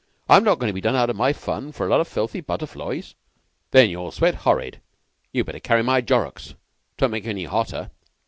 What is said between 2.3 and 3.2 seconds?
butterflies."